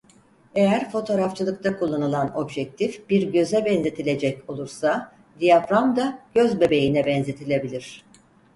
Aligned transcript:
Eğer 0.55 0.89
fotoğrafçılıkta 0.91 1.79
kullanılan 1.79 2.37
objektif 2.37 3.09
bir 3.09 3.31
göze 3.33 3.65
benzetilecek 3.65 4.49
olursa 4.49 5.11
diyafram 5.39 5.95
da 5.95 6.19
gözbebeğine 6.35 7.05
benzetilebilir. 7.05 8.05